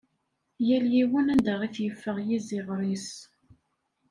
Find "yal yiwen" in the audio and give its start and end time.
0.67-1.27